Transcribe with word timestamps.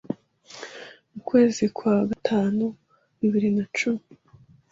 Mu 1.11 1.19
kwezi 1.27 1.63
kwa 1.75 1.95
gatanu 2.09 2.65
bibiri 3.19 3.49
nacumi 3.55 4.03